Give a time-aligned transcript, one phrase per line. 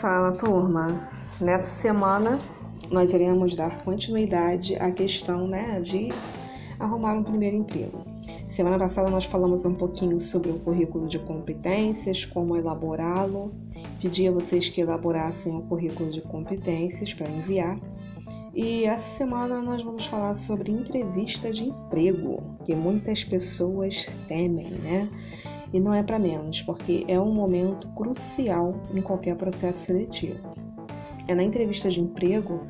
[0.00, 2.38] Fala turma, nessa semana
[2.90, 6.08] nós iremos dar continuidade à questão né, de
[6.78, 8.06] arrumar um primeiro emprego.
[8.46, 13.52] Semana passada nós falamos um pouquinho sobre o currículo de competências, como elaborá-lo.
[14.00, 17.78] Pedi a vocês que elaborassem o currículo de competências para enviar.
[18.54, 25.10] E essa semana nós vamos falar sobre entrevista de emprego, que muitas pessoas temem, né?
[25.72, 30.38] E não é para menos, porque é um momento crucial em qualquer processo seletivo.
[31.28, 32.66] É na entrevista de emprego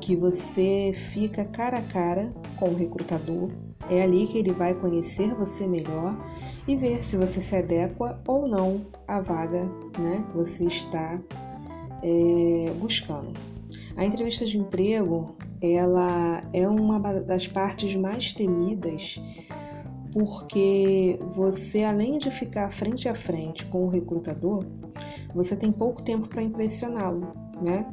[0.00, 3.50] que você fica cara a cara com o recrutador,
[3.90, 6.16] é ali que ele vai conhecer você melhor
[6.66, 9.64] e ver se você se adequa ou não à vaga
[9.98, 11.18] né, que você está
[12.02, 13.32] é, buscando.
[13.96, 19.20] A entrevista de emprego ela é uma das partes mais temidas
[20.12, 24.64] porque você, além de ficar frente a frente com o recrutador,
[25.34, 27.86] você tem pouco tempo para impressioná-lo, né?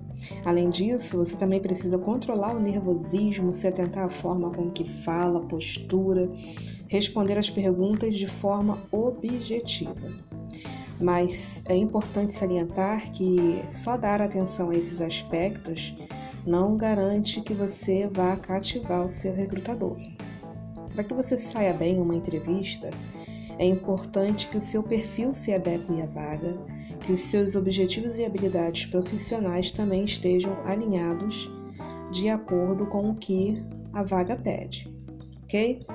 [0.44, 5.42] Além disso, você também precisa controlar o nervosismo, se atentar à forma com que fala,
[5.42, 6.32] postura,
[6.88, 9.96] responder as perguntas de forma objetiva.
[11.00, 15.96] Mas é importante salientar que só dar atenção a esses aspectos
[16.46, 20.15] não garante que você vá cativar o seu recrutador.
[20.96, 22.90] Para que você saia bem em uma entrevista,
[23.60, 26.58] é importante que o seu perfil se adeque à vaga,
[27.06, 31.52] que os seus objetivos e habilidades profissionais também estejam alinhados
[32.12, 34.90] de acordo com o que a vaga pede,
[35.44, 35.86] ok?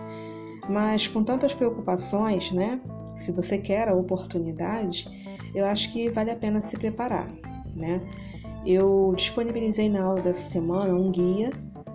[0.69, 2.79] Mas com tantas preocupações, né?
[3.17, 5.09] Se você quer a oportunidade,
[5.55, 7.31] eu acho que vale a pena se preparar,
[7.75, 8.01] né?
[8.67, 11.51] Eu disponibilizei na aula dessa semana um guia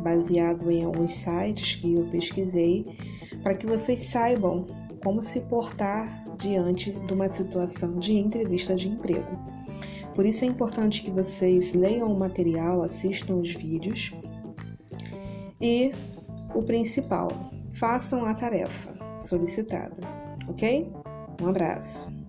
[0.06, 2.86] baseado em alguns sites que eu pesquisei,
[3.42, 4.67] para que vocês saibam
[5.03, 9.36] como se portar diante de uma situação de entrevista de emprego.
[10.14, 14.13] Por isso é importante que vocês leiam o material, assistam os vídeos
[15.59, 15.91] e
[16.53, 17.29] o principal,
[17.74, 19.97] façam a tarefa solicitada,
[20.47, 20.88] ok?
[21.41, 22.25] Um abraço.